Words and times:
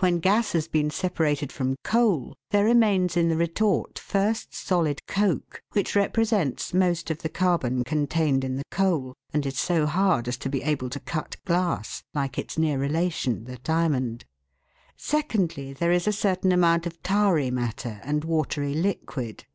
When 0.00 0.18
gas 0.18 0.52
has 0.52 0.68
been 0.68 0.90
separated 0.90 1.50
from 1.50 1.76
coal 1.84 2.36
there 2.50 2.66
remains 2.66 3.16
in 3.16 3.30
the 3.30 3.36
retort, 3.38 3.98
first, 3.98 4.54
solid 4.54 5.06
coke, 5.06 5.62
which 5.72 5.96
represents 5.96 6.74
most 6.74 7.10
of 7.10 7.22
the 7.22 7.30
carbon 7.30 7.82
contained 7.82 8.44
in 8.44 8.56
the 8.56 8.66
coal, 8.70 9.14
and 9.32 9.46
is 9.46 9.58
so 9.58 9.86
hard 9.86 10.28
as 10.28 10.36
to 10.36 10.50
be 10.50 10.62
able 10.62 10.90
to 10.90 11.00
cut 11.00 11.36
glass, 11.46 12.02
like 12.12 12.36
its 12.38 12.58
near 12.58 12.78
relation, 12.78 13.44
the 13.44 13.56
diamond; 13.56 14.26
secondly, 14.98 15.72
there 15.72 15.92
is 15.92 16.06
a 16.06 16.12
certain 16.12 16.52
amount 16.52 16.86
of 16.86 17.02
tarry 17.02 17.50
matter 17.50 18.02
and 18.04 18.22
watery 18.22 18.74
liquid. 18.74 19.46